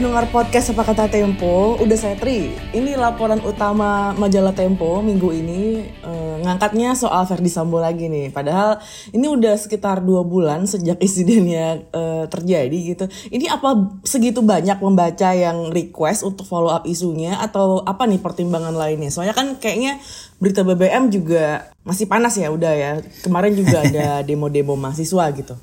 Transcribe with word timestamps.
Pendengar 0.00 0.32
podcast 0.32 0.72
Apa 0.72 0.88
Kata 0.88 1.12
Tempo, 1.12 1.76
udah 1.76 1.92
saya 1.92 2.16
Tri. 2.16 2.48
Ini 2.72 2.96
laporan 2.96 3.36
utama 3.44 4.16
majalah 4.16 4.56
Tempo 4.56 5.04
minggu 5.04 5.28
ini 5.28 5.84
eh, 5.84 6.36
ngangkatnya 6.40 6.96
soal 6.96 7.28
Verdi 7.28 7.52
Sambo 7.52 7.84
lagi 7.84 8.08
nih. 8.08 8.32
Padahal 8.32 8.80
ini 9.12 9.28
udah 9.28 9.60
sekitar 9.60 10.00
dua 10.00 10.24
bulan 10.24 10.64
sejak 10.64 10.96
insidennya 11.04 11.84
eh, 11.92 12.24
terjadi 12.32 12.78
gitu. 12.96 13.12
Ini 13.28 13.52
apa 13.52 14.00
segitu 14.00 14.40
banyak 14.40 14.80
membaca 14.80 15.36
yang 15.36 15.68
request 15.68 16.24
untuk 16.24 16.48
follow 16.48 16.72
up 16.72 16.88
isunya 16.88 17.36
atau 17.36 17.84
apa 17.84 18.08
nih 18.08 18.24
pertimbangan 18.24 18.72
lainnya? 18.72 19.12
Soalnya 19.12 19.36
kan 19.36 19.60
kayaknya 19.60 20.00
berita 20.40 20.64
BBM 20.64 21.12
juga 21.12 21.76
masih 21.84 22.08
panas 22.08 22.40
ya 22.40 22.48
udah 22.48 22.72
ya. 22.72 22.92
Kemarin 23.20 23.52
juga 23.52 23.84
ada 23.84 24.08
demo-demo 24.32 24.80
mahasiswa 24.80 25.28
gitu. 25.36 25.60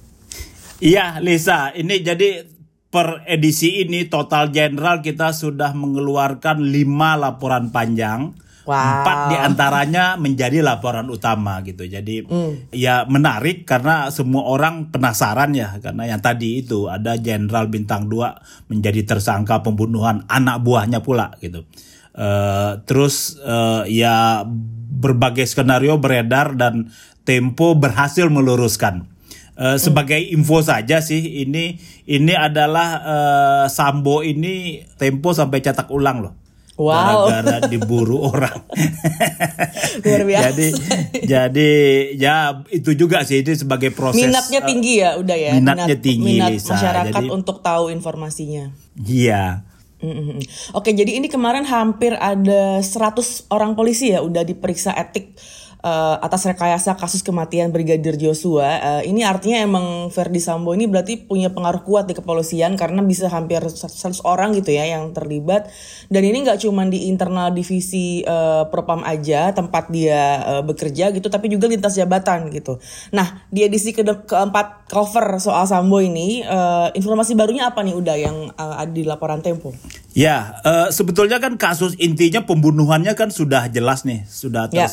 Iya, 0.78 1.18
Lisa. 1.26 1.74
Ini 1.74 2.06
jadi 2.06 2.57
per 2.88 3.28
edisi 3.28 3.84
ini 3.84 4.08
total 4.08 4.50
general 4.50 5.04
kita 5.04 5.36
sudah 5.36 5.76
mengeluarkan 5.76 6.64
lima 6.64 7.20
laporan 7.20 7.70
panjang. 7.70 8.34
Wow. 8.68 8.76
Empat 8.76 9.18
di 9.32 9.38
antaranya 9.40 10.20
menjadi 10.20 10.60
laporan 10.60 11.08
utama 11.08 11.64
gitu. 11.64 11.88
Jadi 11.88 12.28
ya 12.76 13.08
menarik 13.08 13.64
karena 13.64 14.12
semua 14.12 14.44
orang 14.44 14.92
penasaran 14.92 15.56
ya 15.56 15.80
karena 15.80 16.04
yang 16.12 16.20
tadi 16.20 16.68
itu 16.68 16.92
ada 16.92 17.16
Jenderal 17.16 17.72
bintang 17.72 18.12
2 18.12 18.68
menjadi 18.68 19.08
tersangka 19.08 19.64
pembunuhan 19.64 20.28
anak 20.28 20.68
buahnya 20.68 21.00
pula 21.00 21.32
gitu. 21.40 21.64
Eh, 22.12 22.72
terus 22.84 23.40
eh, 23.40 23.88
ya 23.88 24.44
berbagai 25.00 25.48
skenario 25.48 25.96
beredar 25.96 26.60
dan 26.60 26.92
Tempo 27.28 27.76
berhasil 27.76 28.32
meluruskan. 28.32 29.04
Eh, 29.58 29.78
sebagai 29.82 30.22
info 30.22 30.62
saja 30.62 31.02
sih 31.02 31.42
ini 31.42 31.82
ini 32.06 32.34
adalah 32.38 32.90
eh, 33.02 33.66
Sambo 33.68 34.22
ini 34.22 34.86
Tempo 34.96 35.34
sampai 35.34 35.60
cetak 35.60 35.90
ulang 35.90 36.22
loh. 36.22 36.34
Wow. 36.78 37.26
Gara-gara 37.26 37.66
diburu 37.66 38.22
orang. 38.30 38.54
Luar 40.06 40.22
biasa. 40.30 40.54
jadi 40.54 40.68
jadi 41.26 41.72
ya 42.14 42.36
itu 42.70 42.94
juga 42.94 43.26
sih 43.26 43.42
itu 43.42 43.58
sebagai 43.58 43.90
proses 43.90 44.22
Minatnya 44.22 44.62
eh, 44.62 44.68
tinggi 44.70 44.94
ya 45.02 45.18
udah 45.18 45.34
ya. 45.36 45.52
minatnya 45.58 45.98
tinggi, 45.98 46.38
minat 46.38 46.54
Lisa. 46.54 46.78
masyarakat 46.78 47.18
Jadi- 47.18 47.34
untuk 47.34 47.66
tahu 47.66 47.90
informasinya. 47.90 48.70
Iya. 48.94 49.66
Mm-mm. 49.98 50.38
Oke, 50.78 50.94
jadi 50.94 51.18
ini 51.18 51.26
kemarin 51.26 51.66
hampir 51.66 52.14
ada 52.14 52.78
100 52.78 53.50
orang 53.50 53.74
polisi 53.74 54.14
ya 54.14 54.22
udah 54.22 54.46
diperiksa 54.46 54.94
etik 54.94 55.34
eh, 55.82 56.16
atas 56.22 56.46
rekayasa 56.46 56.98
kasus 56.98 57.22
kematian 57.22 57.70
Brigadir 57.70 58.18
Joshua. 58.18 59.02
Eh, 59.02 59.14
ini 59.14 59.22
artinya 59.22 59.62
emang 59.62 60.10
Verdi 60.10 60.42
Sambo 60.42 60.74
ini 60.74 60.90
berarti 60.90 61.28
punya 61.28 61.54
pengaruh 61.54 61.86
kuat 61.86 62.10
di 62.10 62.14
kepolisian 62.18 62.74
karena 62.80 63.04
bisa 63.06 63.30
hampir 63.30 63.62
100 63.62 64.24
orang 64.26 64.58
gitu 64.58 64.74
ya 64.74 64.88
yang 64.90 65.14
terlibat. 65.14 65.70
Dan 66.08 66.24
ini 66.26 66.48
nggak 66.48 66.64
cuma 66.64 66.88
di 66.88 67.10
internal 67.10 67.54
divisi 67.54 68.24
eh, 68.26 68.64
Propam 68.70 69.04
aja 69.06 69.52
tempat 69.54 69.90
dia 69.94 70.22
eh, 70.44 70.64
bekerja 70.66 71.14
gitu, 71.14 71.28
tapi 71.30 71.52
juga 71.52 71.70
lintas 71.70 71.94
jabatan 71.94 72.50
gitu. 72.50 72.82
Nah, 73.14 73.46
di 73.54 73.64
edisi 73.64 73.94
ke- 73.94 74.06
keempat 74.06 74.90
cover 74.90 75.38
soal 75.38 75.68
Sambo 75.68 76.00
ini, 76.00 76.42
eh, 76.42 76.88
informasi 76.96 77.38
barunya 77.38 77.70
apa 77.70 77.84
nih 77.84 77.96
udah 77.96 78.16
yang 78.18 78.38
eh, 78.52 78.76
ada 78.82 78.92
di 78.92 79.04
laporan 79.06 79.40
Tempo? 79.44 79.72
Ya, 80.18 80.58
eh, 80.66 80.90
sebetulnya 80.90 81.38
kan 81.38 81.62
kasus 81.62 81.94
intinya 82.02 82.42
pembunuhannya 82.42 83.14
kan 83.14 83.30
sudah 83.30 83.70
jelas 83.70 84.02
nih, 84.02 84.26
sudah 84.26 84.66
Ya. 84.74 84.90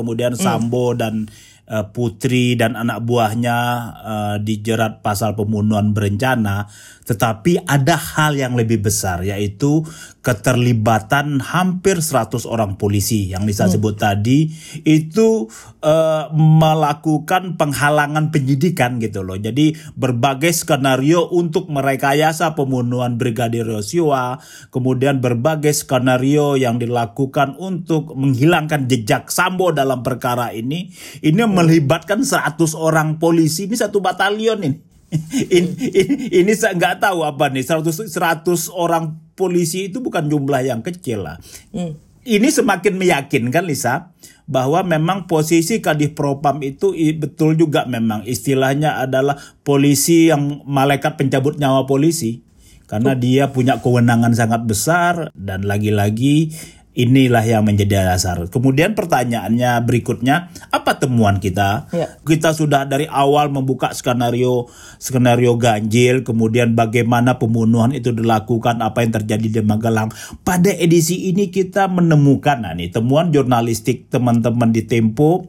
Kemudian 0.00 0.32
Sambo 0.34 0.96
dan 0.96 1.28
eh, 1.68 1.84
Putri 1.92 2.56
dan 2.56 2.74
anak 2.74 3.04
buahnya 3.04 3.58
eh, 4.00 4.36
dijerat 4.40 5.04
pasal 5.04 5.36
pembunuhan 5.36 5.92
berencana, 5.92 6.64
tetapi 7.04 7.68
ada 7.68 8.00
hal 8.00 8.40
yang 8.40 8.56
lebih 8.56 8.80
besar 8.80 9.20
yaitu 9.20 9.84
keterlibatan 10.20 11.40
hampir 11.40 12.04
100 12.04 12.44
orang 12.44 12.76
polisi 12.76 13.32
yang 13.32 13.48
Lisa 13.48 13.72
sebut 13.72 13.96
tadi 13.96 14.52
itu 14.84 15.48
eh, 15.80 16.24
melakukan 16.36 17.56
penghalangan 17.56 18.28
penyidikan 18.28 19.00
gitu 19.00 19.24
loh. 19.24 19.40
Jadi 19.40 19.72
berbagai 19.96 20.52
skenario 20.52 21.24
untuk 21.32 21.72
merekayasa 21.72 22.52
pembunuhan 22.52 23.16
Brigadir 23.16 23.64
Yosua, 23.64 24.36
kemudian 24.68 25.24
berbagai 25.24 25.72
skenario 25.72 26.60
yang 26.60 26.76
dilakukan 26.76 27.56
untuk 27.56 28.12
menghilangkan 28.12 28.92
jejak 28.92 29.32
Sambo 29.32 29.72
dalam 29.72 30.04
perkara 30.04 30.52
ini, 30.52 30.92
ini 31.24 31.42
melibatkan 31.48 32.20
100 32.20 32.60
orang 32.76 33.16
polisi, 33.16 33.64
ini 33.64 33.76
satu 33.76 34.04
batalion 34.04 34.60
ini. 34.60 34.90
ini, 35.58 35.74
ini, 35.90 36.14
ini 36.30 36.52
saya 36.54 36.78
nggak 36.78 37.02
tahu 37.02 37.26
apa 37.26 37.50
nih 37.50 37.66
100 37.66 38.14
100 38.14 38.70
orang 38.70 39.18
polisi 39.40 39.88
itu 39.88 40.04
bukan 40.04 40.28
jumlah 40.28 40.60
yang 40.60 40.84
kecil 40.84 41.24
lah. 41.24 41.40
Ini 42.20 42.48
semakin 42.52 43.00
meyakinkan 43.00 43.64
Lisa 43.64 44.12
bahwa 44.44 44.84
memang 44.84 45.24
posisi 45.24 45.80
Kadif 45.80 46.12
Propam 46.12 46.60
itu 46.60 46.92
betul 47.16 47.56
juga 47.56 47.88
memang. 47.88 48.28
Istilahnya 48.28 49.00
adalah 49.00 49.40
polisi 49.64 50.28
yang 50.28 50.60
malaikat 50.68 51.16
pencabut 51.16 51.56
nyawa 51.56 51.88
polisi. 51.88 52.44
Karena 52.84 53.14
dia 53.14 53.54
punya 53.54 53.78
kewenangan 53.78 54.34
sangat 54.34 54.66
besar 54.66 55.30
dan 55.38 55.62
lagi-lagi 55.62 56.50
inilah 57.00 57.44
yang 57.44 57.64
menjadi 57.64 58.04
dasar. 58.04 58.44
Kemudian 58.52 58.92
pertanyaannya 58.92 59.80
berikutnya, 59.84 60.52
apa 60.68 61.00
temuan 61.00 61.40
kita? 61.40 61.88
Ya. 61.90 62.20
Kita 62.20 62.52
sudah 62.52 62.84
dari 62.84 63.08
awal 63.08 63.48
membuka 63.48 63.96
skenario 63.96 64.68
skenario 65.00 65.56
ganjil, 65.56 66.22
kemudian 66.22 66.76
bagaimana 66.76 67.40
pembunuhan 67.40 67.96
itu 67.96 68.12
dilakukan, 68.12 68.84
apa 68.84 69.00
yang 69.00 69.12
terjadi 69.16 69.46
di 69.48 69.60
Magelang. 69.64 70.12
Pada 70.44 70.70
edisi 70.70 71.32
ini 71.32 71.48
kita 71.48 71.88
menemukan 71.88 72.60
nah 72.60 72.76
nih 72.76 72.92
temuan 72.92 73.32
jurnalistik 73.32 74.12
teman-teman 74.12 74.74
di 74.74 74.84
Tempo 74.84 75.48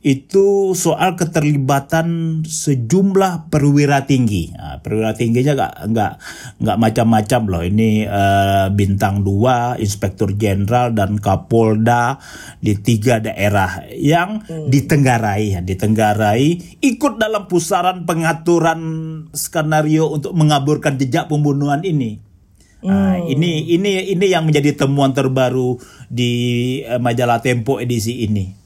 itu 0.00 0.72
soal 0.72 1.12
keterlibatan 1.12 2.40
sejumlah 2.48 3.52
perwira 3.52 4.08
tinggi. 4.08 4.48
Nah, 4.56 4.80
perwira 4.80 5.12
tingginya 5.12 5.52
nggak 5.52 5.74
nggak 5.92 6.12
nggak 6.64 6.78
macam-macam 6.80 7.40
loh. 7.44 7.62
Ini 7.68 7.90
eh, 8.08 8.66
bintang 8.72 9.20
2, 9.20 9.76
inspektur 9.76 10.32
jenderal 10.40 10.96
dan 10.96 11.20
kapolda 11.20 12.16
di 12.64 12.80
tiga 12.80 13.20
daerah 13.20 13.84
yang 13.92 14.40
ditenggarai, 14.48 15.56
ya, 15.56 15.60
ditenggarai 15.60 16.80
ikut 16.80 17.20
dalam 17.20 17.44
pusaran 17.44 18.08
pengaturan 18.08 18.80
skenario 19.36 20.08
untuk 20.08 20.32
mengaburkan 20.32 20.96
jejak 20.96 21.28
pembunuhan 21.28 21.84
ini. 21.84 22.24
Nah, 22.80 23.20
ini 23.20 23.68
ini 23.76 24.16
ini 24.16 24.26
yang 24.32 24.48
menjadi 24.48 24.72
temuan 24.72 25.12
terbaru 25.12 25.76
di 26.08 26.32
eh, 26.88 26.96
majalah 26.96 27.44
Tempo 27.44 27.76
edisi 27.76 28.24
ini. 28.24 28.59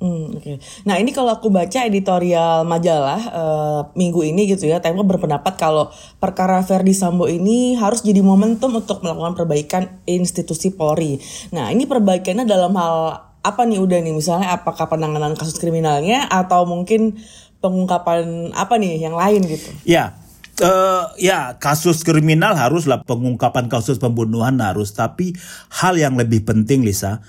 Hmm, 0.00 0.32
oke. 0.32 0.56
Nah 0.88 0.96
ini 0.96 1.12
kalau 1.12 1.36
aku 1.36 1.52
baca 1.52 1.84
editorial 1.84 2.64
majalah 2.64 3.20
eh, 3.20 3.80
minggu 3.92 4.24
ini 4.24 4.48
gitu 4.48 4.64
ya, 4.64 4.80
Tempo 4.80 5.04
berpendapat 5.04 5.60
kalau 5.60 5.92
perkara 6.16 6.64
Verdi 6.64 6.96
Sambo 6.96 7.28
ini 7.28 7.76
harus 7.76 8.00
jadi 8.00 8.24
momentum 8.24 8.72
untuk 8.72 9.04
melakukan 9.04 9.36
perbaikan 9.36 9.82
institusi 10.08 10.72
Polri. 10.72 11.20
Nah 11.52 11.68
ini 11.68 11.84
perbaikannya 11.84 12.48
dalam 12.48 12.72
hal 12.80 13.28
apa 13.40 13.62
nih 13.68 13.80
udah 13.80 14.00
nih 14.00 14.12
misalnya 14.16 14.56
apakah 14.56 14.88
penanganan 14.88 15.36
kasus 15.36 15.56
kriminalnya 15.60 16.28
atau 16.28 16.64
mungkin 16.64 17.20
pengungkapan 17.60 18.52
apa 18.56 18.80
nih 18.80 19.04
yang 19.04 19.16
lain 19.16 19.44
gitu? 19.44 19.68
Ya, 19.84 20.16
eh, 20.60 21.04
ya 21.20 21.60
kasus 21.60 22.04
kriminal 22.04 22.56
haruslah 22.56 23.04
pengungkapan 23.04 23.68
kasus 23.68 24.00
pembunuhan 24.00 24.56
harus, 24.64 24.96
tapi 24.96 25.36
hal 25.68 25.96
yang 26.00 26.16
lebih 26.16 26.44
penting, 26.44 26.84
Lisa, 26.84 27.20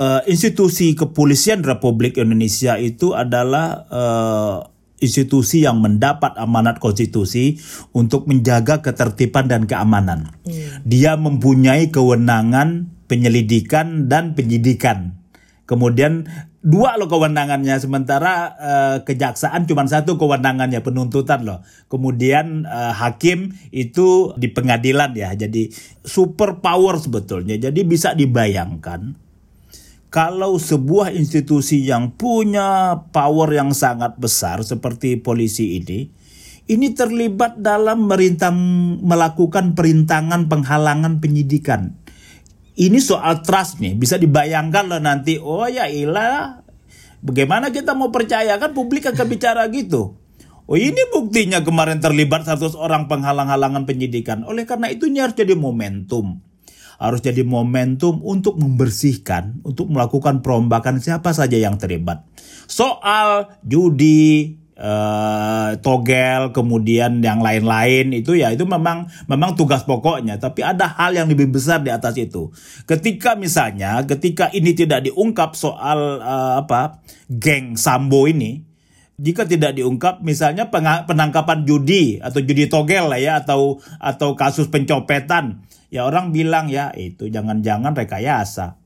eh, 0.00 0.22
institusi 0.26 0.96
kepolisian 0.96 1.60
Republik 1.60 2.16
Indonesia 2.16 2.80
itu 2.80 3.12
adalah 3.12 3.84
eh, 3.92 4.56
institusi 5.00 5.64
yang 5.64 5.80
mendapat 5.80 6.36
amanat 6.36 6.80
konstitusi 6.80 7.56
untuk 7.96 8.28
menjaga 8.28 8.84
ketertiban 8.84 9.48
dan 9.48 9.64
keamanan. 9.64 10.36
Dia 10.84 11.16
mempunyai 11.16 11.88
kewenangan 11.88 12.92
penyelidikan 13.08 14.06
dan 14.06 14.36
penyidikan. 14.36 15.18
Kemudian 15.64 16.28
dua 16.60 17.00
loh 17.00 17.08
kewenangannya 17.08 17.80
sementara 17.80 18.32
eh, 18.60 18.96
kejaksaan 19.08 19.64
cuma 19.64 19.88
satu 19.88 20.20
kewenangannya 20.20 20.84
penuntutan 20.84 21.48
loh. 21.48 21.64
Kemudian 21.88 22.68
eh, 22.68 22.92
hakim 22.92 23.56
itu 23.72 24.36
di 24.36 24.52
pengadilan 24.52 25.16
ya. 25.16 25.32
Jadi 25.32 25.72
super 26.04 26.60
power 26.60 27.00
sebetulnya. 27.00 27.56
Jadi 27.56 27.80
bisa 27.88 28.12
dibayangkan 28.12 29.29
kalau 30.10 30.58
sebuah 30.58 31.14
institusi 31.14 31.86
yang 31.86 32.18
punya 32.18 32.98
power 33.14 33.54
yang 33.54 33.70
sangat 33.70 34.18
besar 34.18 34.66
seperti 34.66 35.22
polisi 35.22 35.78
ini 35.78 36.10
ini 36.70 36.94
terlibat 36.94 37.58
dalam 37.58 38.06
merintang 38.06 38.54
melakukan 39.02 39.74
perintangan 39.74 40.46
penghalangan 40.46 41.18
penyidikan. 41.18 41.98
Ini 42.78 42.98
soal 43.02 43.42
trust 43.42 43.82
nih, 43.82 43.98
bisa 43.98 44.14
dibayangkan 44.14 44.86
loh 44.86 45.02
nanti, 45.02 45.36
oh 45.42 45.66
ya 45.66 45.90
ilah, 45.90 46.62
bagaimana 47.26 47.74
kita 47.74 47.98
mau 47.98 48.14
percaya 48.14 48.54
kan 48.56 48.70
publik 48.70 49.10
akan 49.10 49.26
bicara 49.26 49.66
gitu. 49.74 50.14
Oh 50.70 50.78
ini 50.78 51.02
buktinya 51.10 51.66
kemarin 51.66 51.98
terlibat 51.98 52.46
100 52.46 52.78
orang 52.78 53.10
penghalang-halangan 53.10 53.90
penyidikan. 53.90 54.46
Oleh 54.46 54.62
karena 54.62 54.86
itu 54.94 55.10
ini 55.10 55.18
harus 55.18 55.34
jadi 55.34 55.58
momentum. 55.58 56.38
Harus 57.00 57.24
jadi 57.24 57.40
momentum 57.48 58.20
untuk 58.20 58.60
membersihkan, 58.60 59.64
untuk 59.64 59.88
melakukan 59.88 60.44
perombakan 60.44 61.00
siapa 61.00 61.32
saja 61.32 61.56
yang 61.56 61.80
terlibat. 61.80 62.28
Soal 62.68 63.56
judi, 63.64 64.60
uh, 64.80 65.76
togel, 65.84 66.50
kemudian 66.52 67.20
yang 67.20 67.44
lain-lain 67.44 68.16
itu 68.16 68.36
ya 68.36 68.52
itu 68.52 68.64
memang 68.64 69.08
memang 69.28 69.54
tugas 69.54 69.84
pokoknya. 69.84 70.40
Tapi 70.40 70.64
ada 70.64 70.88
hal 70.96 71.14
yang 71.14 71.28
lebih 71.28 71.52
besar 71.52 71.84
di 71.84 71.92
atas 71.92 72.16
itu. 72.16 72.52
Ketika 72.88 73.36
misalnya, 73.36 74.02
ketika 74.08 74.48
ini 74.52 74.72
tidak 74.72 75.08
diungkap 75.08 75.54
soal 75.54 76.20
uh, 76.20 76.60
apa 76.60 77.00
geng 77.28 77.76
Sambo 77.76 78.28
ini, 78.28 78.69
jika 79.20 79.44
tidak 79.44 79.76
diungkap 79.76 80.24
misalnya 80.24 80.72
penangkapan 81.04 81.68
judi 81.68 82.16
atau 82.24 82.40
judi 82.40 82.72
togel 82.72 83.12
lah 83.12 83.20
ya 83.20 83.44
atau 83.44 83.76
atau 84.00 84.32
kasus 84.32 84.72
pencopetan 84.72 85.60
ya 85.92 86.08
orang 86.08 86.32
bilang 86.32 86.72
ya 86.72 86.88
itu 86.96 87.28
jangan-jangan 87.28 87.92
rekayasa 87.92 88.80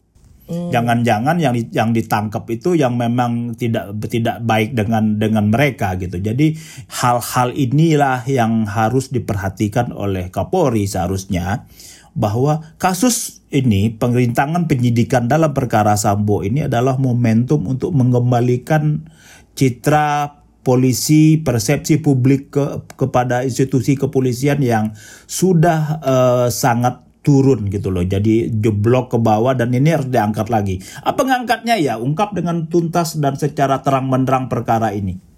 hmm. 0.50 0.75
jangan-jangan 0.75 1.38
yang 1.38 1.54
yang 1.70 1.90
ditangkap 1.94 2.42
itu 2.50 2.75
yang 2.75 2.98
memang 2.98 3.54
tidak 3.54 3.94
tidak 4.10 4.42
baik 4.42 4.75
dengan 4.75 5.22
dengan 5.22 5.54
mereka 5.54 5.94
gitu 5.94 6.19
jadi 6.19 6.58
hal-hal 6.90 7.54
inilah 7.54 8.26
yang 8.26 8.66
harus 8.66 9.14
diperhatikan 9.14 9.94
oleh 9.94 10.34
Kapolri 10.34 10.90
seharusnya 10.90 11.70
bahwa 12.14 12.62
kasus 12.78 13.42
ini 13.50 13.90
pengerintangan 13.90 14.70
penyidikan 14.70 15.26
dalam 15.26 15.50
perkara 15.50 15.98
Sambo 15.98 16.46
ini 16.46 16.66
adalah 16.66 16.94
momentum 16.94 17.66
untuk 17.66 17.90
mengembalikan 17.90 19.10
citra 19.54 20.42
polisi 20.64 21.38
persepsi 21.38 22.00
publik 22.00 22.54
ke, 22.54 22.64
kepada 22.96 23.44
institusi 23.44 23.94
kepolisian 23.94 24.64
yang 24.64 24.96
sudah 25.28 26.00
uh, 26.00 26.48
sangat 26.48 27.04
turun 27.24 27.72
gitu 27.72 27.88
loh. 27.88 28.04
Jadi 28.04 28.52
jeblok 28.52 29.16
ke 29.16 29.18
bawah 29.20 29.56
dan 29.56 29.72
ini 29.72 29.92
harus 29.92 30.12
diangkat 30.12 30.52
lagi. 30.52 30.80
Apa 31.00 31.24
ngangkatnya 31.24 31.80
ya? 31.80 31.96
Ungkap 31.96 32.36
dengan 32.36 32.68
tuntas 32.68 33.16
dan 33.16 33.36
secara 33.40 33.80
terang 33.80 34.12
menerang 34.12 34.52
perkara 34.52 34.92
ini. 34.92 35.33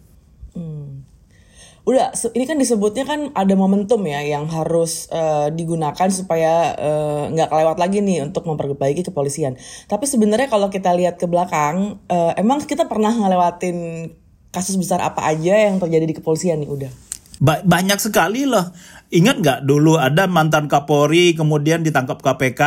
Udah, 1.86 2.10
ini 2.34 2.50
kan 2.50 2.58
disebutnya 2.58 3.06
kan 3.06 3.30
ada 3.30 3.54
momentum 3.54 4.02
ya 4.02 4.18
yang 4.18 4.50
harus 4.50 5.06
uh, 5.14 5.54
digunakan 5.54 6.10
supaya 6.10 6.74
uh, 6.74 7.30
nggak 7.30 7.46
kelewat 7.46 7.78
lagi 7.78 8.02
nih 8.02 8.26
untuk 8.26 8.42
memperbaiki 8.42 9.06
kepolisian. 9.06 9.54
Tapi 9.86 10.02
sebenarnya 10.02 10.50
kalau 10.50 10.66
kita 10.66 10.90
lihat 10.98 11.14
ke 11.14 11.30
belakang, 11.30 12.02
uh, 12.10 12.34
emang 12.34 12.58
kita 12.66 12.90
pernah 12.90 13.14
ngelewatin 13.14 14.10
kasus 14.50 14.74
besar 14.74 14.98
apa 14.98 15.30
aja 15.30 15.54
yang 15.70 15.78
terjadi 15.78 16.10
di 16.10 16.14
kepolisian 16.18 16.58
nih 16.58 16.70
udah? 16.74 16.92
Ba 17.38 17.62
banyak 17.62 18.02
sekali 18.02 18.50
loh. 18.50 18.66
Ingat 19.14 19.38
nggak 19.38 19.60
dulu 19.62 19.94
ada 19.94 20.26
mantan 20.26 20.66
Kapolri 20.66 21.38
kemudian 21.38 21.86
ditangkap 21.86 22.18
KPK 22.18 22.62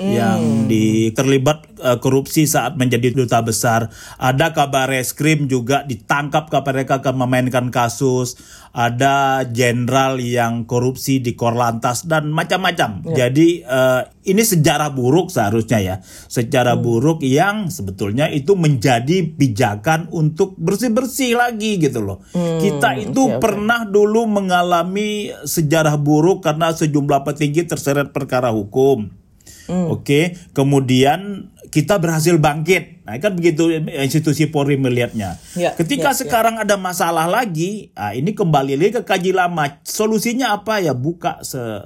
hmm. 0.00 0.12
yang 0.12 0.40
di 0.68 1.10
terlibat 1.12 1.66
uh, 1.80 1.98
korupsi 2.00 2.44
saat 2.44 2.76
menjadi 2.76 3.12
duta 3.12 3.40
besar. 3.42 3.88
Ada 4.20 4.52
kabar 4.52 4.88
reskrim 4.92 5.48
juga 5.48 5.84
ditangkap 5.84 6.48
KPK 6.52 7.02
akan 7.02 7.16
memainkan 7.26 7.68
kasus. 7.72 8.36
Ada 8.76 9.48
jenderal 9.48 10.20
yang 10.20 10.68
korupsi 10.68 11.24
di 11.24 11.32
Korlantas 11.32 12.04
dan 12.04 12.28
macam-macam. 12.28 13.00
Ya. 13.08 13.26
Jadi 13.26 13.64
uh, 13.64 14.04
ini 14.28 14.44
sejarah 14.44 14.92
buruk 14.92 15.32
seharusnya 15.32 15.80
ya. 15.80 15.96
Sejarah 16.28 16.76
hmm. 16.76 16.84
buruk 16.84 17.18
yang 17.24 17.72
sebetulnya 17.72 18.28
itu 18.28 18.52
menjadi 18.52 19.32
pijakan 19.32 20.12
untuk 20.12 20.60
bersih-bersih 20.60 21.40
lagi 21.40 21.80
gitu 21.80 22.04
loh. 22.04 22.20
Hmm. 22.36 22.60
Kita 22.60 23.00
itu 23.00 23.16
okay, 23.16 23.32
okay. 23.32 23.40
pernah 23.40 23.88
dulu 23.88 24.28
mengalami 24.28 25.32
sejarah 25.32 25.96
buruk 25.96 26.44
karena 26.44 26.76
sejumlah 26.76 27.24
petinggi 27.24 27.64
terseret 27.64 28.12
perkara 28.12 28.52
hukum 28.52 29.25
Hmm. 29.66 29.90
Oke, 29.90 30.02
okay? 30.02 30.24
kemudian 30.54 31.50
kita 31.70 31.98
berhasil 31.98 32.38
bangkit. 32.38 33.02
Nah, 33.06 33.18
kan 33.18 33.34
begitu 33.34 33.68
institusi 34.00 34.46
Polri 34.50 34.78
melihatnya. 34.78 35.38
Ya, 35.58 35.74
Ketika 35.74 36.14
ya, 36.14 36.16
ya. 36.16 36.18
sekarang 36.24 36.54
ya. 36.58 36.62
ada 36.66 36.78
masalah 36.78 37.26
lagi, 37.26 37.90
nah 37.92 38.14
ini 38.14 38.32
kembali 38.32 38.78
lagi 38.78 38.92
ke 38.98 39.02
kaji 39.02 39.34
lama. 39.34 39.82
Solusinya 39.82 40.54
apa 40.54 40.78
ya? 40.82 40.94
Buka 40.94 41.42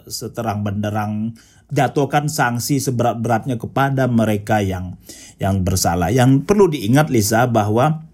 seterang 0.08 0.60
benderang 0.62 1.34
jatuhkan 1.70 2.26
sanksi 2.28 2.82
seberat-beratnya 2.82 3.56
kepada 3.56 4.10
mereka 4.10 4.60
yang 4.60 5.00
yang 5.40 5.64
bersalah. 5.64 6.12
Yang 6.12 6.44
perlu 6.44 6.68
diingat 6.68 7.08
Lisa 7.08 7.48
bahwa 7.48 8.04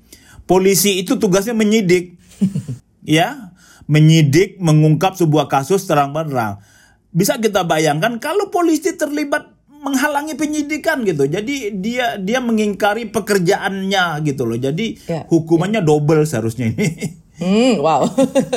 polisi 0.47 1.03
itu 1.03 1.19
tugasnya 1.19 1.53
menyidik. 1.53 2.15
ya, 3.03 3.53
menyidik, 3.91 4.63
mengungkap 4.63 5.19
sebuah 5.19 5.51
kasus 5.51 5.83
terang 5.87 6.15
benderang 6.15 6.63
bisa 7.17 7.41
kita 7.41 7.65
bayangkan 7.65 8.21
kalau 8.21 8.53
polisi 8.53 8.93
terlibat 8.93 9.57
menghalangi 9.81 10.37
penyidikan 10.37 11.01
gitu. 11.09 11.25
Jadi 11.25 11.81
dia 11.81 12.21
dia 12.21 12.45
mengingkari 12.45 13.09
pekerjaannya 13.09 14.21
gitu 14.29 14.45
loh. 14.45 14.61
Jadi 14.61 15.01
ya, 15.09 15.25
hukumannya 15.33 15.81
ya. 15.81 15.87
double 15.87 16.29
seharusnya 16.29 16.77
ini. 16.77 17.25
Hmm, 17.37 17.85
wow. 17.85 18.09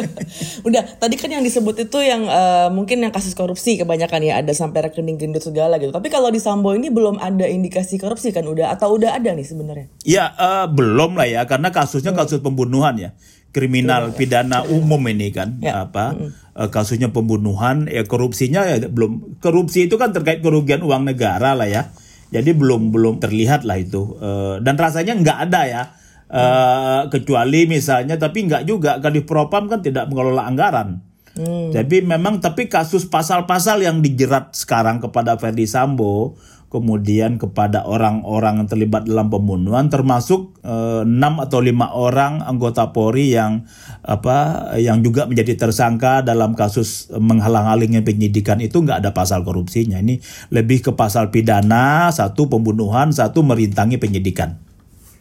Udah, 0.68 0.84
tadi 1.04 1.20
kan 1.20 1.28
yang 1.28 1.44
disebut 1.44 1.84
itu 1.84 2.00
yang 2.00 2.24
uh, 2.32 2.72
mungkin 2.72 3.04
yang 3.04 3.12
kasus 3.12 3.36
korupsi 3.36 3.76
kebanyakan 3.76 4.24
ya 4.24 4.40
ada 4.40 4.56
sampai 4.56 4.88
rekening 4.88 5.20
gendut 5.20 5.44
segala 5.44 5.76
gitu. 5.84 5.92
Tapi 5.92 6.08
kalau 6.08 6.32
di 6.32 6.40
Sambo 6.40 6.72
ini 6.72 6.88
belum 6.88 7.20
ada 7.20 7.44
indikasi 7.44 8.00
korupsi 8.00 8.32
kan 8.32 8.48
udah 8.48 8.72
atau 8.72 8.96
udah 8.96 9.20
ada 9.20 9.36
nih 9.36 9.44
sebenarnya? 9.44 9.88
Ya, 10.08 10.32
uh, 10.32 10.66
belum 10.72 11.20
lah 11.20 11.28
ya 11.28 11.44
karena 11.44 11.76
kasusnya 11.76 12.16
hmm. 12.16 12.20
kasus 12.24 12.40
pembunuhan 12.40 12.96
ya 12.96 13.12
kriminal 13.50 14.14
pidana 14.14 14.62
umum 14.66 15.02
ini 15.10 15.34
kan 15.34 15.58
ya. 15.58 15.90
apa 15.90 16.14
mm. 16.14 16.70
kasusnya 16.70 17.10
pembunuhan 17.10 17.90
ya 17.90 18.06
korupsinya 18.06 18.66
ya 18.70 18.78
belum 18.86 19.42
korupsi 19.42 19.90
itu 19.90 19.98
kan 19.98 20.14
terkait 20.14 20.46
kerugian 20.46 20.86
uang 20.86 21.10
negara 21.10 21.58
lah 21.58 21.66
ya 21.66 21.90
jadi 22.30 22.54
belum 22.54 22.94
belum 22.94 23.18
terlihat 23.18 23.66
lah 23.66 23.82
itu 23.82 24.18
uh, 24.22 24.62
dan 24.62 24.78
rasanya 24.78 25.18
nggak 25.18 25.40
ada 25.50 25.62
ya 25.66 25.82
uh, 26.30 27.02
kecuali 27.10 27.66
misalnya 27.66 28.22
tapi 28.22 28.46
nggak 28.46 28.64
juga 28.70 29.02
kadif 29.02 29.26
propam 29.26 29.66
kan 29.66 29.82
tidak 29.82 30.06
mengelola 30.08 30.46
anggaran 30.46 31.02
hmm. 31.34 31.74
jadi 31.74 32.06
memang 32.06 32.38
tapi 32.38 32.70
kasus 32.70 33.10
pasal-pasal 33.10 33.82
yang 33.82 34.06
dijerat 34.06 34.54
sekarang 34.54 35.02
kepada 35.02 35.42
Ferdi 35.42 35.66
Sambo 35.66 36.38
kemudian 36.70 37.42
kepada 37.42 37.84
orang-orang 37.84 38.64
yang 38.64 38.68
terlibat 38.70 39.10
dalam 39.10 39.28
pembunuhan 39.34 39.90
termasuk 39.90 40.56
eh, 40.62 41.02
enam 41.04 41.42
atau 41.42 41.60
lima 41.60 41.92
orang 41.98 42.46
anggota 42.46 42.94
Polri 42.94 43.34
yang 43.34 43.66
apa 44.06 44.72
yang 44.78 45.02
juga 45.02 45.26
menjadi 45.26 45.58
tersangka 45.68 46.22
dalam 46.22 46.54
kasus 46.54 47.10
menghalang-halangi 47.12 48.06
penyidikan 48.06 48.62
itu 48.62 48.80
nggak 48.80 49.02
ada 49.04 49.12
pasal 49.12 49.42
korupsinya 49.42 50.00
ini 50.00 50.22
lebih 50.54 50.86
ke 50.86 50.92
pasal 50.94 51.34
pidana 51.34 52.14
satu 52.14 52.48
pembunuhan 52.48 53.12
satu 53.12 53.42
merintangi 53.42 53.98
penyidikan. 53.98 54.70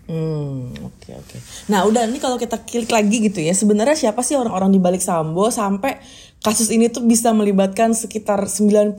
Hmm, 0.08 0.72
oke 0.72 1.04
okay, 1.04 1.12
oke. 1.20 1.36
Okay. 1.36 1.40
Nah, 1.68 1.84
udah 1.84 2.08
ini 2.08 2.16
kalau 2.16 2.40
kita 2.40 2.64
klik 2.64 2.88
lagi 2.88 3.28
gitu 3.28 3.44
ya, 3.44 3.52
sebenarnya 3.52 3.92
siapa 3.92 4.24
sih 4.24 4.40
orang-orang 4.40 4.72
di 4.72 4.80
balik 4.80 5.04
Sambo 5.04 5.52
sampai 5.52 6.00
kasus 6.40 6.72
ini 6.72 6.88
tuh 6.88 7.04
bisa 7.04 7.28
melibatkan 7.36 7.92
sekitar 7.92 8.48
97 8.48 8.96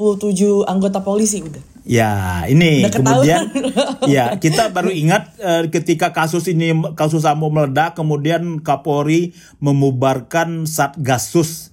anggota 0.69 1.01
polisi 1.01 1.41
udah. 1.41 1.63
Ya, 1.87 2.43
ini 2.51 2.85
kemudian 2.91 3.49
ya 4.13 4.35
kita 4.37 4.75
baru 4.75 4.91
ingat 4.91 5.39
uh, 5.39 5.63
ketika 5.71 6.11
kasus 6.11 6.45
ini 6.51 6.75
kasus 6.93 7.23
Sambo 7.23 7.47
meledak 7.49 7.95
kemudian 7.95 8.59
Kapolri 8.59 9.31
memubarkan 9.63 10.67
Satgasus 10.67 11.71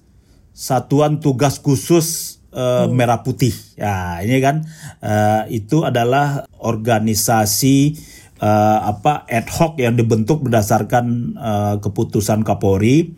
Satuan 0.57 1.21
Tugas 1.21 1.61
Khusus 1.61 2.39
uh, 2.55 2.87
hmm. 2.87 2.95
Merah 2.97 3.21
Putih. 3.21 3.53
Ya, 3.77 4.23
ini 4.23 4.41
kan 4.41 4.65
uh, 5.03 5.45
itu 5.51 5.85
adalah 5.85 6.49
organisasi 6.57 7.99
uh, 8.41 8.79
apa 8.89 9.25
ad 9.29 9.47
hoc 9.53 9.77
yang 9.77 9.93
dibentuk 9.93 10.41
berdasarkan 10.45 11.37
uh, 11.37 11.75
keputusan 11.83 12.41
Kapolri. 12.41 13.13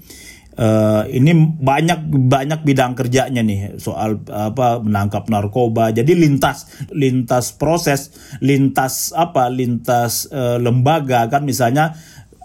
Uh, 0.60 1.08
ini 1.08 1.32
banyak 1.56 2.12
banyak 2.28 2.68
bidang 2.68 2.92
kerjanya 2.92 3.40
nih 3.40 3.80
soal 3.80 4.20
apa 4.28 4.84
menangkap 4.84 5.32
narkoba. 5.32 5.96
Jadi 5.96 6.20
lintas 6.20 6.68
lintas 6.92 7.56
proses, 7.56 8.12
lintas 8.44 9.16
apa 9.16 9.48
lintas 9.48 10.28
uh, 10.28 10.60
lembaga 10.60 11.32
kan 11.32 11.48
misalnya 11.48 11.96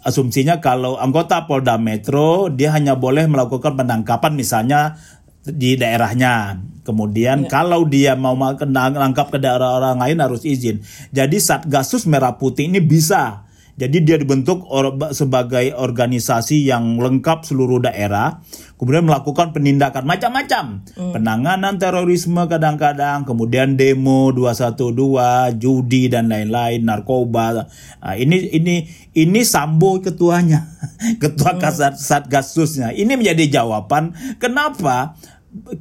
asumsinya 0.06 0.62
kalau 0.62 0.94
anggota 0.94 1.50
Polda 1.50 1.75
Metro 1.75 2.52
dia 2.54 2.71
hanya 2.71 2.94
boleh 2.94 3.26
melakukan 3.26 3.75
penangkapan 3.75 4.38
misalnya 4.38 4.94
di 5.42 5.75
daerahnya. 5.75 6.62
Kemudian 6.85 7.49
ya. 7.49 7.50
kalau 7.50 7.88
dia 7.88 8.12
mau 8.12 8.37
nangkap 8.37 9.33
ke 9.33 9.40
daerah 9.40 9.80
orang 9.80 9.97
lain 9.99 10.21
harus 10.21 10.44
izin. 10.44 10.85
Jadi 11.11 11.40
Satgasus 11.40 12.04
Merah 12.04 12.37
Putih 12.37 12.68
ini 12.68 12.78
bisa 12.78 13.43
Jadi 13.74 14.06
dia 14.06 14.14
dibentuk 14.14 14.62
or, 14.70 14.94
sebagai 15.10 15.74
organisasi 15.74 16.70
yang 16.70 16.94
lengkap 17.02 17.42
seluruh 17.42 17.82
daerah, 17.82 18.38
kemudian 18.78 19.02
melakukan 19.02 19.50
penindakan 19.50 20.06
macam-macam, 20.06 20.86
hmm. 20.94 21.10
penanganan 21.10 21.74
terorisme 21.82 22.46
kadang-kadang, 22.46 23.26
kemudian 23.26 23.74
demo 23.74 24.30
212, 24.30 25.58
judi 25.58 26.06
dan 26.06 26.30
lain-lain, 26.30 26.86
narkoba. 26.86 27.66
Nah, 27.98 28.14
ini 28.14 28.46
ini 28.54 28.86
ini 29.18 29.40
Sambo 29.42 29.98
ketuanya, 29.98 30.70
ketua 31.22 31.58
hmm. 31.58 31.60
kasat 31.60 31.98
satgasusnya. 31.98 32.94
Ini 32.94 33.18
menjadi 33.18 33.58
jawaban 33.58 34.14
kenapa 34.38 35.18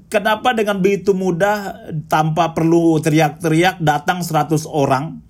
kenapa 0.10 0.54
dengan 0.54 0.82
begitu 0.82 1.14
mudah 1.14 1.90
tanpa 2.06 2.54
perlu 2.58 2.98
teriak-teriak 3.02 3.82
datang 3.82 4.22
100 4.22 4.66
orang 4.70 5.22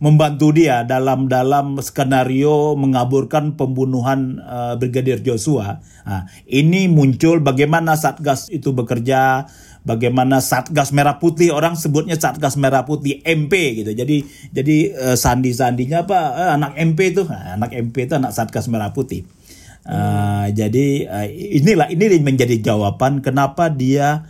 membantu 0.00 0.56
dia 0.56 0.82
dalam 0.82 1.28
dalam 1.28 1.76
skenario 1.78 2.72
mengaburkan 2.72 3.52
pembunuhan 3.54 4.40
uh, 4.40 4.74
Brigadir 4.80 5.20
Joshua. 5.20 5.84
Nah, 6.08 6.24
ini 6.48 6.88
muncul 6.88 7.44
bagaimana 7.44 8.00
Satgas 8.00 8.48
itu 8.48 8.72
bekerja, 8.72 9.44
bagaimana 9.84 10.40
Satgas 10.40 10.96
Merah 10.96 11.20
Putih 11.20 11.52
orang 11.52 11.76
sebutnya 11.76 12.16
Satgas 12.16 12.56
Merah 12.56 12.88
Putih 12.88 13.20
MP 13.28 13.84
gitu. 13.84 13.92
Jadi 13.92 14.24
jadi 14.50 14.76
uh, 14.96 15.16
sandi-sandinya 15.20 16.08
apa 16.08 16.18
uh, 16.32 16.50
anak 16.56 16.80
MP 16.80 17.12
itu, 17.12 17.28
nah, 17.28 17.60
anak 17.60 17.76
MP 17.76 18.08
itu 18.08 18.16
anak 18.16 18.32
Satgas 18.32 18.72
Merah 18.72 18.96
Putih. 18.96 19.28
Uh, 19.84 20.48
jadi 20.56 21.08
uh, 21.08 21.28
inilah 21.28 21.92
ini 21.92 22.20
menjadi 22.24 22.56
jawaban 22.60 23.20
kenapa 23.20 23.68
dia 23.68 24.24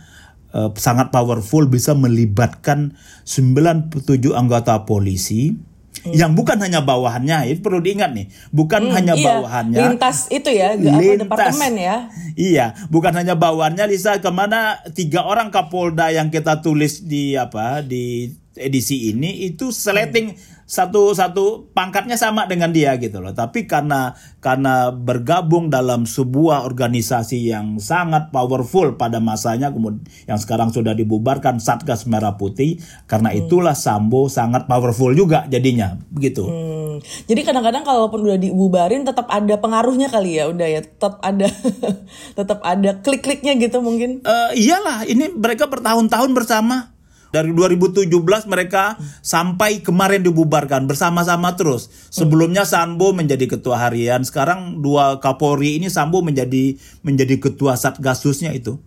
uh, 0.53 0.69
sangat 0.75 1.11
powerful 1.11 1.67
bisa 1.67 1.95
melibatkan 1.97 2.95
97 3.25 4.31
anggota 4.31 4.87
polisi. 4.87 5.71
Hmm. 6.01 6.17
yang 6.17 6.33
bukan 6.33 6.57
hanya 6.57 6.81
bawahannya 6.81 7.51
itu 7.51 7.61
perlu 7.61 7.77
diingat 7.77 8.09
nih. 8.15 8.25
Bukan 8.49 8.89
hmm, 8.89 8.95
hanya 8.95 9.13
iya. 9.13 9.27
bawahannya. 9.27 9.81
Lintas 9.85 10.33
itu 10.33 10.49
ya 10.49 10.73
lintas, 10.73 11.29
departemen 11.29 11.73
ya. 11.77 11.95
Iya 12.33 12.65
bukan 12.89 13.13
hanya 13.13 13.37
bawahannya 13.37 13.85
Lisa 13.85 14.17
ke 14.17 14.31
mana 14.33 14.81
tiga 14.97 15.21
orang 15.27 15.53
Kapolda 15.53 16.09
yang 16.09 16.33
kita 16.33 16.65
tulis 16.65 17.05
di 17.05 17.37
apa 17.37 17.85
di 17.85 18.33
edisi 18.55 19.13
ini 19.13 19.47
itu 19.47 19.71
seleting 19.71 20.35
hmm 20.35 20.59
satu 20.71 21.11
satu 21.11 21.67
pangkatnya 21.75 22.15
sama 22.15 22.47
dengan 22.47 22.71
dia 22.71 22.95
gitu 22.95 23.19
loh. 23.19 23.35
Tapi 23.35 23.67
karena 23.67 24.15
karena 24.39 24.87
bergabung 24.95 25.67
dalam 25.67 26.07
sebuah 26.07 26.63
organisasi 26.63 27.51
yang 27.51 27.75
sangat 27.83 28.31
powerful 28.31 28.95
pada 28.95 29.19
masanya 29.19 29.67
kemudian 29.75 30.07
yang 30.31 30.39
sekarang 30.39 30.71
sudah 30.71 30.95
dibubarkan 30.95 31.59
Satgas 31.59 32.07
Merah 32.07 32.39
Putih, 32.39 32.79
karena 33.03 33.35
hmm. 33.35 33.39
itulah 33.43 33.75
Sambo 33.75 34.31
sangat 34.31 34.71
powerful 34.71 35.11
juga 35.11 35.43
jadinya 35.51 35.99
begitu. 36.07 36.47
Hmm. 36.47 37.03
Jadi 37.27 37.43
kadang-kadang 37.43 37.83
kalaupun 37.83 38.23
udah 38.31 38.39
dibubarin 38.39 39.03
tetap 39.03 39.27
ada 39.27 39.59
pengaruhnya 39.59 40.07
kali 40.07 40.39
ya, 40.39 40.47
udah 40.47 40.67
ya 40.71 40.87
tetap 40.87 41.19
ada 41.19 41.51
tetap 42.39 42.63
ada 42.63 43.03
klik-kliknya 43.03 43.59
gitu 43.59 43.83
mungkin. 43.83 44.23
Uh, 44.23 44.55
iyalah, 44.55 45.03
ini 45.03 45.35
mereka 45.35 45.67
bertahun-tahun 45.67 46.31
bersama 46.31 46.90
dari 47.31 47.55
2017 47.55 48.11
mereka 48.51 48.99
sampai 49.23 49.79
kemarin 49.79 50.21
dibubarkan 50.21 50.85
bersama-sama 50.85 51.55
terus. 51.55 51.87
Sebelumnya 52.11 52.67
Sambo 52.67 53.15
menjadi 53.15 53.47
ketua 53.47 53.79
harian, 53.87 54.21
sekarang 54.27 54.83
dua 54.83 55.23
Kapolri 55.23 55.79
ini 55.79 55.87
Sambo 55.87 56.19
menjadi 56.19 56.75
menjadi 57.01 57.39
ketua 57.39 57.79
Satgasusnya 57.79 58.51
itu. 58.51 58.77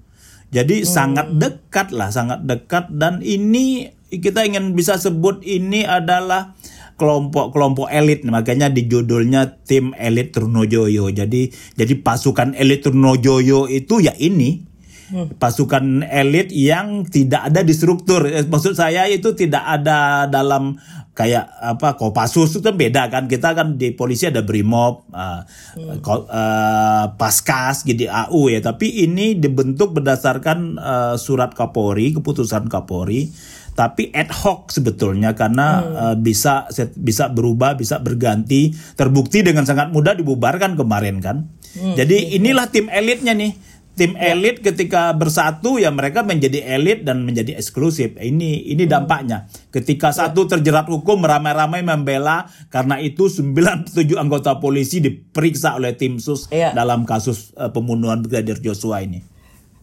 Jadi 0.53 0.85
hmm. 0.85 0.89
sangat 0.89 1.27
dekat 1.35 1.91
lah, 1.91 2.13
sangat 2.13 2.45
dekat 2.45 2.93
dan 2.93 3.25
ini 3.25 3.91
kita 4.13 4.47
ingin 4.47 4.77
bisa 4.79 5.01
sebut 5.01 5.43
ini 5.43 5.83
adalah 5.83 6.55
kelompok-kelompok 6.95 7.91
elit 7.91 8.23
makanya 8.23 8.71
di 8.71 8.87
judulnya 8.87 9.65
tim 9.67 9.97
elit 9.99 10.31
Trunojoyo. 10.31 11.11
Jadi 11.11 11.51
jadi 11.75 11.95
pasukan 11.99 12.55
elit 12.55 12.87
Trunojoyo 12.87 13.67
itu 13.67 13.99
ya 13.99 14.15
ini 14.15 14.74
Hmm. 15.05 15.37
pasukan 15.37 16.01
elit 16.09 16.49
yang 16.49 17.05
tidak 17.05 17.53
ada 17.53 17.61
di 17.61 17.77
struktur. 17.77 18.25
Eh, 18.25 18.49
maksud 18.49 18.73
saya 18.73 19.05
itu 19.05 19.37
tidak 19.37 19.61
ada 19.61 20.25
dalam 20.33 20.81
kayak 21.15 21.47
apa 21.61 21.95
Kopassus 21.95 22.57
itu 22.57 22.65
kan 22.65 22.75
beda 22.75 23.13
kan. 23.13 23.29
Kita 23.29 23.53
kan 23.53 23.77
di 23.77 23.93
polisi 23.93 24.33
ada 24.33 24.41
Brimob, 24.41 25.07
uh, 25.13 25.45
hmm. 25.77 26.01
uh, 26.09 27.07
Paskas, 27.21 27.85
gitu 27.85 28.09
AU 28.09 28.49
ya. 28.49 28.65
Tapi 28.65 29.05
ini 29.05 29.37
dibentuk 29.37 29.93
berdasarkan 29.95 30.59
uh, 30.81 31.15
surat 31.21 31.53
Kapolri, 31.53 32.17
keputusan 32.17 32.73
Kapolri 32.73 33.31
tapi 33.75 34.07
ad 34.15 34.31
hoc 34.31 34.71
sebetulnya 34.71 35.35
karena 35.35 35.83
hmm. 35.83 35.95
uh, 35.99 36.17
bisa 36.17 36.71
bisa 36.95 37.27
berubah, 37.27 37.75
bisa 37.75 37.99
berganti, 37.99 38.71
terbukti 38.95 39.43
dengan 39.43 39.67
sangat 39.67 39.91
mudah 39.91 40.15
dibubarkan 40.15 40.79
kemarin 40.79 41.19
kan. 41.19 41.51
Hmm. 41.75 41.99
Jadi 41.99 42.39
inilah 42.39 42.71
tim 42.71 42.87
elitnya 42.87 43.35
nih 43.35 43.74
tim 43.95 44.19
elit 44.19 44.59
ketika 44.59 45.15
bersatu 45.15 45.79
ya 45.79 45.95
mereka 45.95 46.27
menjadi 46.27 46.67
elit 46.67 47.07
dan 47.07 47.23
menjadi 47.23 47.55
eksklusif. 47.59 48.19
Ini 48.19 48.75
ini 48.75 48.85
hmm. 48.85 48.91
dampaknya. 48.91 49.47
Ketika 49.71 50.11
ya. 50.11 50.27
satu 50.27 50.51
terjerat 50.51 50.91
hukum 50.91 51.23
ramai-ramai 51.23 51.87
membela 51.87 52.51
karena 52.69 52.99
itu 52.99 53.31
97 53.31 53.95
anggota 54.19 54.59
polisi 54.59 54.99
diperiksa 54.99 55.79
oleh 55.79 55.95
tim 55.95 56.19
sus 56.19 56.51
ya. 56.51 56.75
dalam 56.75 57.07
kasus 57.07 57.55
uh, 57.55 57.71
pembunuhan 57.71 58.21
Brigadir 58.21 58.59
Joshua 58.59 59.01
ini. 59.03 59.23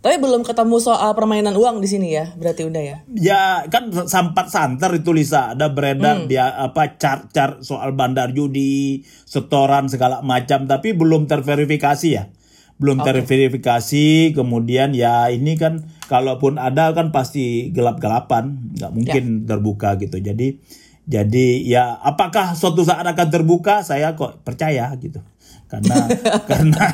Tapi 0.01 0.17
belum 0.17 0.41
ketemu 0.41 0.81
soal 0.81 1.13
permainan 1.13 1.53
uang 1.53 1.77
di 1.77 1.85
sini 1.85 2.17
ya, 2.17 2.33
berarti 2.33 2.65
udah 2.65 2.81
ya? 2.81 2.97
Ya 3.13 3.41
kan 3.69 3.93
sampat 3.93 4.49
santer 4.49 4.97
itu 4.97 5.13
Lisa, 5.13 5.53
ada 5.53 5.69
beredar 5.69 6.25
hmm. 6.25 6.27
dia 6.27 6.57
apa 6.57 6.97
chart-chart 6.97 7.61
soal 7.61 7.93
bandar 7.93 8.33
judi, 8.33 9.05
setoran 9.29 9.93
segala 9.93 10.25
macam, 10.25 10.65
tapi 10.65 10.97
belum 10.97 11.29
terverifikasi 11.29 12.09
ya 12.09 12.33
belum 12.81 13.05
okay. 13.05 13.21
terverifikasi 13.21 14.33
kemudian 14.33 14.97
ya 14.97 15.29
ini 15.29 15.53
kan 15.53 15.85
kalaupun 16.09 16.57
ada 16.57 16.89
kan 16.97 17.13
pasti 17.13 17.69
gelap-gelapan 17.69 18.73
nggak 18.73 18.91
mungkin 18.91 19.23
yeah. 19.45 19.47
terbuka 19.53 20.01
gitu 20.01 20.17
jadi 20.17 20.57
jadi 21.05 21.47
ya 21.61 22.01
apakah 22.01 22.57
suatu 22.57 22.81
saat 22.81 23.05
akan 23.05 23.27
terbuka 23.29 23.85
saya 23.85 24.17
kok 24.17 24.41
percaya 24.41 24.89
gitu 24.97 25.21
karena 25.69 26.09
karena 26.49 26.85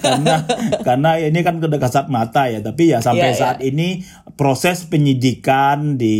karena 0.00 0.34
karena 0.86 1.10
ini 1.18 1.40
kan 1.42 1.58
kedekatan 1.58 2.06
mata 2.08 2.46
ya 2.46 2.62
tapi 2.62 2.94
ya 2.94 3.02
sampai 3.02 3.34
yeah, 3.34 3.38
saat 3.38 3.58
yeah. 3.58 3.74
ini 3.74 4.06
proses 4.38 4.86
penyidikan 4.86 5.98
di 5.98 6.16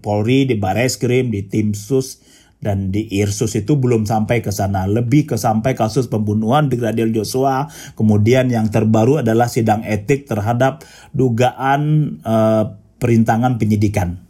Polri 0.00 0.48
di 0.48 0.56
Bareskrim 0.56 1.28
di 1.28 1.44
Tim 1.44 1.76
Sus 1.76 2.24
dan 2.66 2.90
di 2.90 3.06
Irsus 3.14 3.54
itu 3.54 3.78
belum 3.78 4.02
sampai 4.02 4.42
ke 4.42 4.50
sana 4.50 4.90
lebih 4.90 5.30
ke 5.30 5.38
sampai 5.38 5.78
kasus 5.78 6.10
pembunuhan 6.10 6.66
Brigadir 6.66 7.14
Joshua 7.14 7.70
kemudian 7.94 8.50
yang 8.50 8.66
terbaru 8.66 9.22
adalah 9.22 9.46
sidang 9.46 9.86
etik 9.86 10.26
terhadap 10.26 10.82
dugaan 11.14 12.18
uh, 12.26 12.74
perintangan 12.98 13.60
penyidikan. 13.62 14.25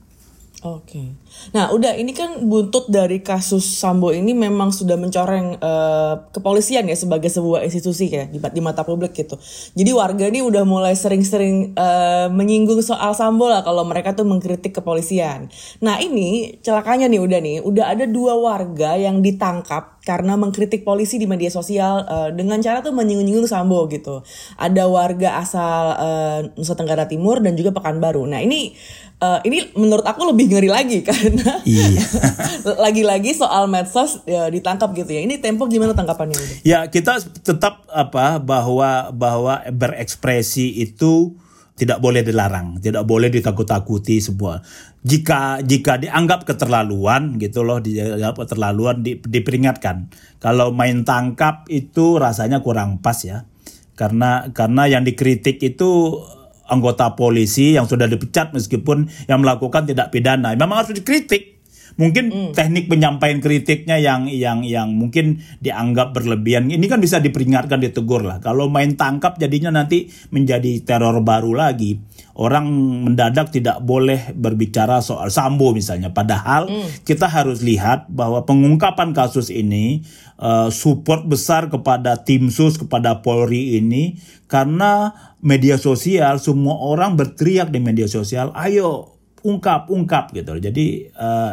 Oke. 0.64 0.88
Okay. 0.88 1.08
Nah, 1.52 1.68
udah 1.68 2.00
ini 2.00 2.16
kan 2.16 2.40
buntut 2.48 2.88
dari 2.88 3.20
kasus 3.20 3.60
Sambo 3.60 4.08
ini 4.08 4.32
memang 4.32 4.72
sudah 4.72 4.96
mencoreng 4.96 5.60
uh, 5.60 6.32
kepolisian 6.32 6.88
ya 6.88 6.96
sebagai 6.96 7.28
sebuah 7.28 7.60
institusi 7.60 8.08
ya 8.08 8.24
di, 8.24 8.40
di 8.40 8.60
mata 8.64 8.80
publik 8.80 9.12
gitu. 9.12 9.36
Jadi 9.76 9.90
warga 9.92 10.24
ini 10.32 10.40
udah 10.40 10.64
mulai 10.64 10.96
sering-sering 10.96 11.76
uh, 11.76 12.32
menyinggung 12.32 12.80
soal 12.80 13.12
Sambo 13.12 13.52
lah 13.52 13.60
kalau 13.68 13.84
mereka 13.84 14.16
tuh 14.16 14.24
mengkritik 14.24 14.72
kepolisian. 14.80 15.52
Nah, 15.84 16.00
ini 16.00 16.56
celakanya 16.64 17.04
nih 17.12 17.20
udah 17.20 17.38
nih, 17.44 17.56
udah 17.60 17.92
ada 17.92 18.08
dua 18.08 18.40
warga 18.40 18.96
yang 18.96 19.20
ditangkap 19.20 19.95
karena 20.06 20.38
mengkritik 20.38 20.86
polisi 20.86 21.18
di 21.18 21.26
media 21.26 21.50
sosial 21.50 22.06
uh, 22.06 22.30
dengan 22.30 22.62
cara 22.62 22.78
tuh 22.78 22.94
menyinggung-nyinggung 22.94 23.50
Sambo 23.50 23.90
gitu. 23.90 24.22
Ada 24.54 24.86
warga 24.86 25.42
asal 25.42 25.82
uh, 25.98 26.38
Nusa 26.54 26.78
Tenggara 26.78 27.10
Timur 27.10 27.42
dan 27.42 27.58
juga 27.58 27.74
Pekanbaru. 27.74 28.22
Nah, 28.30 28.38
ini 28.38 28.70
uh, 29.18 29.42
ini 29.42 29.74
menurut 29.74 30.06
aku 30.06 30.30
lebih 30.30 30.54
ngeri 30.54 30.70
lagi 30.70 31.02
karena 31.10 31.58
iya. 31.66 32.06
lagi-lagi 32.86 33.34
soal 33.34 33.66
medsos 33.66 34.22
ya, 34.30 34.46
ditangkap 34.46 34.94
gitu 34.94 35.10
ya. 35.10 35.26
Ini 35.26 35.42
tempo 35.42 35.66
gimana 35.66 35.90
tangkapannya? 35.90 36.62
Ya 36.62 36.86
kita 36.86 37.18
tetap 37.42 37.82
apa 37.90 38.38
bahwa 38.38 39.10
bahwa 39.10 39.66
berekspresi 39.74 40.70
itu 40.86 41.34
tidak 41.76 42.00
boleh 42.00 42.24
dilarang, 42.24 42.80
tidak 42.80 43.04
boleh 43.04 43.28
ditakut-takuti 43.28 44.16
sebuah. 44.24 44.64
Jika 45.04 45.60
jika 45.60 46.00
dianggap 46.00 46.48
keterlaluan 46.48 47.36
gitu 47.36 47.62
loh, 47.68 47.84
dianggap 47.84 48.40
keterlaluan 48.40 49.04
di, 49.04 49.20
diperingatkan. 49.20 50.08
Kalau 50.40 50.72
main 50.72 51.04
tangkap 51.04 51.68
itu 51.68 52.16
rasanya 52.16 52.64
kurang 52.64 53.04
pas 53.04 53.20
ya. 53.20 53.44
Karena 53.92 54.48
karena 54.56 54.88
yang 54.88 55.04
dikritik 55.04 55.60
itu 55.60 56.20
anggota 56.66 57.12
polisi 57.14 57.76
yang 57.76 57.84
sudah 57.84 58.08
dipecat 58.08 58.56
meskipun 58.56 59.12
yang 59.28 59.44
melakukan 59.44 59.84
tidak 59.84 60.08
pidana. 60.10 60.56
Memang 60.56 60.82
harus 60.82 60.96
dikritik. 60.96 61.55
Mungkin 61.96 62.24
Hmm. 62.28 62.52
teknik 62.52 62.92
penyampaian 62.92 63.40
kritiknya 63.40 63.96
yang 63.96 64.28
yang 64.28 64.60
yang 64.60 64.92
mungkin 64.92 65.40
dianggap 65.64 66.12
berlebihan. 66.12 66.68
Ini 66.68 66.84
kan 66.92 67.00
bisa 67.00 67.24
diperingatkan, 67.24 67.80
ditegur 67.80 68.20
lah. 68.20 68.36
Kalau 68.44 68.68
main 68.68 69.00
tangkap 69.00 69.40
jadinya 69.40 69.72
nanti 69.72 70.12
menjadi 70.28 70.84
teror 70.84 71.24
baru 71.24 71.56
lagi. 71.56 71.96
Orang 72.36 72.68
mendadak 73.08 73.48
tidak 73.48 73.80
boleh 73.80 74.36
berbicara 74.36 75.00
soal 75.00 75.32
Sambo 75.32 75.72
misalnya. 75.72 76.12
Padahal 76.12 76.68
Hmm. 76.68 76.84
kita 77.08 77.32
harus 77.32 77.64
lihat 77.64 78.12
bahwa 78.12 78.44
pengungkapan 78.44 79.16
kasus 79.16 79.48
ini 79.48 80.04
eh, 80.36 80.68
support 80.68 81.24
besar 81.24 81.72
kepada 81.72 82.20
tim 82.20 82.52
sus 82.52 82.76
kepada 82.76 83.24
Polri 83.24 83.80
ini 83.80 84.20
karena 84.52 85.16
media 85.40 85.80
sosial 85.80 86.36
semua 86.44 86.76
orang 86.76 87.16
berteriak 87.16 87.72
di 87.72 87.80
media 87.80 88.04
sosial, 88.04 88.52
ayo 88.52 89.16
ungkap 89.40 89.88
ungkap 89.88 90.36
gitu. 90.36 90.60
Jadi 90.60 91.08
eh, 91.08 91.52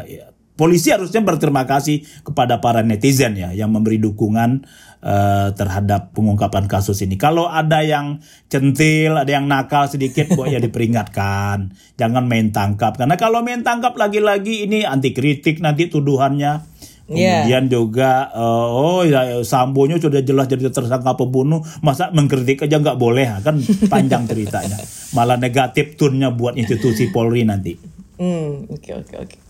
polisi 0.53 0.93
harusnya 0.93 1.22
berterima 1.25 1.65
kasih 1.65 2.05
kepada 2.22 2.62
para 2.62 2.86
netizen 2.86 3.33
ya 3.33 3.50
yang 3.53 3.74
memberi 3.74 3.98
dukungan 3.98 4.65
eh, 5.01 5.50
terhadap 5.57 6.13
pengungkapan 6.13 6.69
kasus 6.69 7.01
ini. 7.01 7.17
Kalau 7.17 7.50
ada 7.50 7.81
yang 7.81 8.22
centil, 8.50 9.17
ada 9.17 9.29
yang 9.29 9.50
nakal 9.50 9.89
sedikit, 9.89 10.29
buat 10.38 10.53
ya 10.53 10.62
diperingatkan, 10.62 11.74
jangan 11.98 12.24
main 12.29 12.53
tangkap. 12.53 12.98
Karena 12.98 13.17
kalau 13.17 13.41
main 13.41 13.65
tangkap 13.65 13.98
lagi-lagi 13.98 14.69
ini 14.69 14.86
anti 14.86 15.12
kritik 15.12 15.60
nanti 15.60 15.89
tuduhannya. 15.89 16.74
Iya. 17.03 17.43
Kemudian 17.43 17.67
juga 17.67 18.31
eh, 18.31 18.67
oh 18.72 19.03
ya 19.03 19.43
Sambonya 19.43 20.00
sudah 20.00 20.24
jelas 20.24 20.48
jadi 20.48 20.72
tersangka 20.72 21.19
pembunuh, 21.19 21.60
masa 21.83 22.13
mengkritik 22.15 22.63
aja 22.63 22.79
nggak 22.79 22.95
boleh 22.95 23.27
kan 23.43 23.60
panjang 23.91 24.24
ceritanya. 24.29 24.79
Malah 25.12 25.36
negatif 25.36 26.00
turnya 26.00 26.31
buat 26.31 26.55
institusi 26.55 27.12
Polri 27.12 27.43
nanti. 27.43 27.75
Hmm, 28.15 28.72
oke 28.72 29.03
oke 29.03 29.15
oke. 29.19 29.42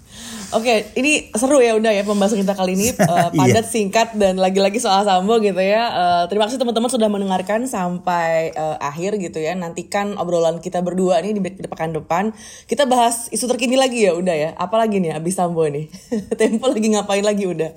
Oke, 0.54 0.94
ini 0.94 1.34
seru 1.34 1.58
ya 1.66 1.74
udah 1.74 1.90
ya 1.90 2.06
pembahasan 2.06 2.46
kita 2.46 2.54
kali 2.54 2.78
ini 2.78 2.94
eh, 3.02 3.30
padat, 3.34 3.66
singkat 3.66 4.14
dan 4.14 4.38
lagi-lagi 4.38 4.78
soal 4.78 5.02
Sambo 5.02 5.42
gitu 5.42 5.58
ya. 5.58 5.90
Eh, 5.90 6.24
terima 6.30 6.46
kasih 6.46 6.62
teman-teman 6.62 6.94
sudah 6.94 7.10
mendengarkan 7.10 7.66
sampai 7.66 8.54
eh, 8.54 8.78
akhir 8.78 9.18
gitu 9.18 9.42
ya. 9.42 9.58
Nantikan 9.58 10.14
obrolan 10.22 10.62
kita 10.62 10.86
berdua 10.86 11.26
nih 11.26 11.34
di, 11.34 11.42
pekan 11.66 11.98
depan. 11.98 12.38
Kita 12.70 12.86
bahas 12.86 13.34
isu 13.34 13.50
terkini 13.50 13.74
lagi 13.74 14.06
ya 14.06 14.14
udah 14.14 14.36
ya. 14.38 14.50
Apalagi 14.54 15.02
nih 15.02 15.18
abis 15.18 15.42
Sambo 15.42 15.66
nih. 15.66 15.90
Tempo 16.40 16.70
lagi 16.70 16.88
ngapain 16.94 17.26
lagi 17.26 17.50
udah? 17.50 17.72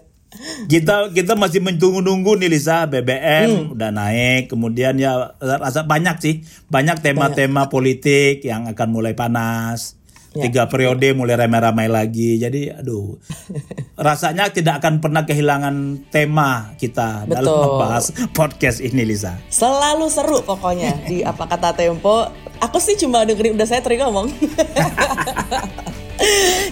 Kita 0.68 1.16
kita 1.16 1.32
masih 1.32 1.64
menunggu-nunggu 1.64 2.36
nih 2.36 2.50
Lisa 2.52 2.84
BBM 2.84 3.72
udah 3.72 3.88
naik, 3.88 4.52
kemudian 4.52 4.98
ya 5.00 5.32
rasa 5.40 5.88
banyak 5.88 6.16
sih, 6.20 6.34
banyak 6.68 7.00
tema-tema 7.00 7.72
politik 7.72 8.44
yang 8.44 8.68
akan 8.68 8.88
mulai 8.92 9.16
panas. 9.16 9.95
Ya. 10.36 10.52
Tiga 10.52 10.62
periode 10.68 11.16
mulai 11.16 11.40
ramai-ramai 11.40 11.88
lagi. 11.88 12.36
Jadi 12.36 12.68
aduh. 12.68 13.16
rasanya 14.06 14.52
tidak 14.52 14.84
akan 14.84 15.00
pernah 15.00 15.24
kehilangan 15.24 16.06
tema 16.12 16.76
kita 16.76 17.24
dalam 17.24 17.48
Betul. 17.48 17.62
membahas 17.64 18.04
podcast 18.36 18.84
ini 18.84 19.08
Lisa. 19.08 19.40
Selalu 19.48 20.06
seru 20.12 20.44
pokoknya 20.44 21.08
di 21.08 21.24
apa 21.30 21.48
kata 21.48 21.72
Tempo. 21.72 22.28
Aku 22.60 22.80
sih 22.80 22.96
cuma 22.96 23.24
dengerin 23.24 23.56
udah 23.56 23.68
saya 23.68 23.80
teri 23.80 24.00
ngomong. 24.00 24.28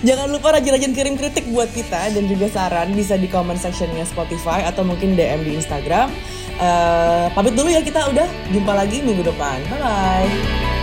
Jangan 0.09 0.29
lupa 0.33 0.57
rajin-rajin 0.57 0.97
kirim 0.97 1.21
kritik 1.21 1.45
buat 1.53 1.69
kita 1.73 2.13
dan 2.13 2.25
juga 2.25 2.49
saran 2.49 2.97
bisa 2.97 3.21
di 3.21 3.29
comment 3.29 3.61
sectionnya 3.61 4.09
Spotify 4.09 4.65
atau 4.65 4.85
mungkin 4.85 5.17
DM 5.17 5.45
di 5.45 5.53
Instagram. 5.61 6.09
Eh, 6.55 7.27
pamit 7.35 7.53
dulu 7.53 7.69
ya 7.69 7.83
kita 7.83 8.09
udah 8.09 8.29
jumpa 8.55 8.73
lagi 8.73 9.03
minggu 9.03 9.27
depan. 9.27 9.59
Bye 9.69 9.81
bye. 9.81 10.74